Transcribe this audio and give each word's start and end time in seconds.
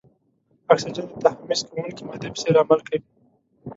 اکسیجن 0.71 1.05
د 1.09 1.13
تحمض 1.23 1.59
کوونکې 1.67 2.03
مادې 2.07 2.27
په 2.33 2.37
څېر 2.41 2.55
عمل 2.61 2.79
کوي. 2.87 2.99